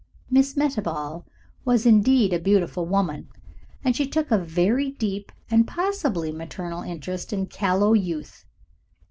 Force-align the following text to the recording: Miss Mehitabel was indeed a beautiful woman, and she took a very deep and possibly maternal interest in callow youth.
Miss 0.31 0.57
Mehitabel 0.57 1.27
was 1.63 1.85
indeed 1.85 2.33
a 2.33 2.39
beautiful 2.39 2.87
woman, 2.87 3.29
and 3.83 3.95
she 3.95 4.07
took 4.07 4.31
a 4.31 4.37
very 4.39 4.89
deep 4.89 5.31
and 5.51 5.67
possibly 5.67 6.31
maternal 6.31 6.81
interest 6.81 7.31
in 7.31 7.45
callow 7.45 7.93
youth. 7.93 8.43